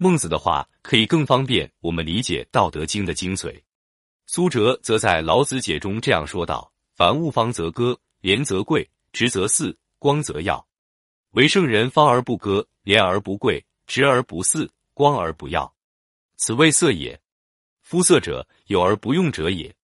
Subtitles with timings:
[0.00, 3.60] 孟子的话可以更方便我们理解《道德经》的精髓。
[4.26, 10.64] 苏辙则在《老子解》中这样说道：“凡物方则割，廉则贵，直则祀，光则耀。
[11.32, 15.74] 为圣人方而不割，廉而不贵，直而不祀，光而不耀。
[16.36, 17.20] 此谓色也。
[17.82, 19.74] 夫色者，有而不用者也。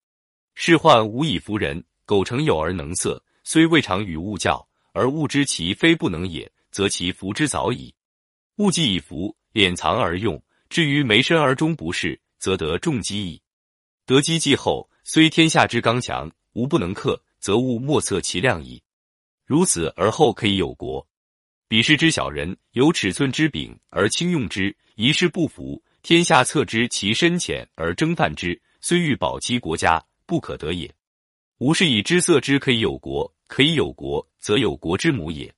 [0.54, 1.84] 是患无以服人。
[2.06, 7.92] 苟成有而能色，虽未尝与物较，而物知其非不能也，则其服之早矣。
[8.56, 13.40] 物既以服，敛藏而用，至于没身而终不是，则得重机矣。
[14.04, 18.82] 得机既厚，虽天下之刚强，无不能克，则物莫测其量矣。
[19.46, 21.06] 如此而后可以有国。
[21.68, 30.92] 彼是之小人，有尺寸之柄而轻用之，一事不服，天下测之其深浅而争犯之，虽欲保其国家，不可得也。
[31.58, 35.54] 吾是以知色之可以有国，可以有国，则有国之母也。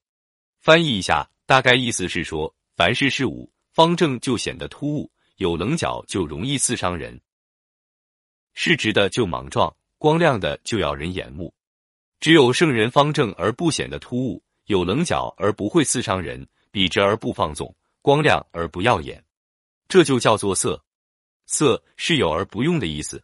[0.60, 7.20] 翻译一下，大概意思是说，凡事事物方正就显得突兀，有棱角就容易刺伤人。
[8.54, 11.52] 是直的就莽撞，光亮的就要人眼目。
[12.18, 19.22] 只有圣人方正而不显得突兀，有棱角而不会刺伤人，笔直而不放纵，光亮而不耀眼，
[19.88, 20.82] 这就叫做色。
[21.44, 23.22] 色是有而不用的意思。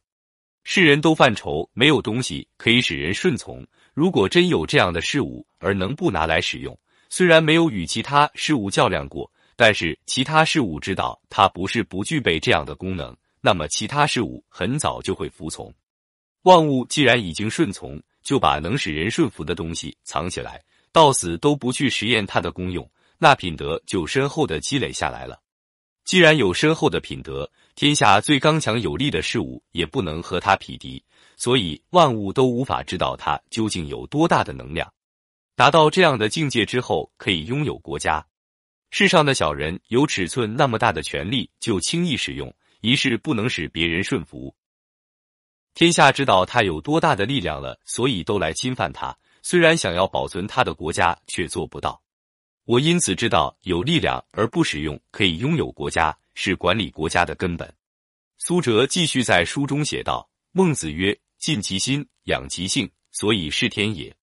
[0.64, 3.66] 世人都犯愁没有东西可以使人顺从。
[3.94, 6.78] 如果真有这样的事物而能不拿来使用，
[7.09, 13.17] 虽然没有与其他事物较量过，但是其他事物知道它不是不具备这样的功能。
[13.41, 15.72] 那么，其他事物很早就会服从。
[16.42, 25.41] 万物既然已经顺从，就把能使人顺服的东西藏起来，到死都不去实验它的功用，那品德就深厚的积累下来了。
[26.05, 31.03] 既然有深厚的品德，天下最刚强有力的事物也不能和它匹敌，
[31.37, 34.92] 所以万物都无法知道它究竟有多大的能量。
[35.55, 38.25] 达到这样的境界之后，可以拥有国家。
[38.93, 42.55] 世上的小人有尺寸那么大的权力，就轻易使用。
[42.83, 44.55] 一是不能使别人顺服，
[45.73, 49.16] 天下知道他有多大的力量了，所以都来侵犯他。
[49.41, 52.03] 虽然想要保存他的国家，却做不到。
[52.65, 57.72] 我因此知道，有力量而不使用，可以拥有国家，是管理国家的根本。
[58.37, 64.15] 苏辙继续在书中写道：“孟子曰：‘尽其心，养其性，所以是天也。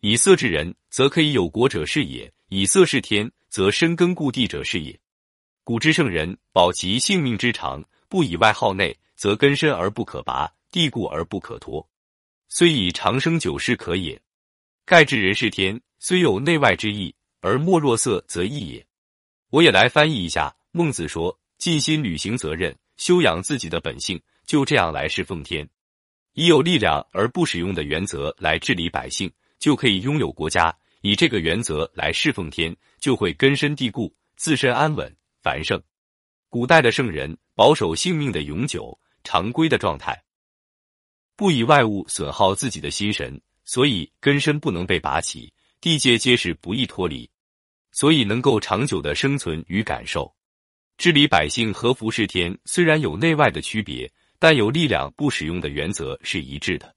[0.00, 4.98] 以色治人，则可以有国者是也；以色事天，则深根固地者是也。’
[5.62, 11.88] 古之圣人，保其性命之长。”不以外好内，则根深而不可拔，地固而不可脱。
[12.50, 14.20] 虽以长生久世可也。
[14.84, 18.86] 盖治人是天，虽有内外之意，而莫若色则异也。
[19.48, 20.54] 我也来翻译一下。
[20.72, 25.66] 孟子说：尽心履行责任，修养自己的本性，就这样来侍奉天。
[26.34, 30.76] 以有力量而不使用的原则来治理百姓，就可以拥有国家。
[31.02, 35.80] 以这个原则来侍奉天，就会根深蒂固，自身安稳繁盛。
[36.48, 40.22] 古代的圣人保守性命的永久常规的状态，
[41.36, 47.28] 不以外物损耗自己的心神，所以根深不能被拔起，地界皆是不易脱离，
[47.90, 50.32] 所以能够长久的生存与感受。
[50.98, 54.08] 治理百姓和服侍天，虽然有内外的区别，
[54.38, 56.94] 但有力量不使用的原则是一致的。